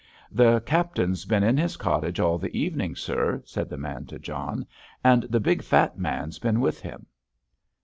"The 0.31 0.61
captain's 0.61 1.25
been 1.25 1.43
in 1.43 1.57
his 1.57 1.77
cottage 1.77 2.19
all 2.19 2.39
the 2.39 2.49
evening, 2.59 2.95
sir," 2.95 3.43
said 3.45 3.69
the 3.69 3.77
man 3.77 4.07
to 4.07 4.17
John, 4.17 4.65
"and 5.03 5.21
the 5.29 5.39
big, 5.39 5.61
fat 5.61 5.99
man's 5.99 6.39
been 6.39 6.59
with 6.59 6.81
him." 6.81 7.05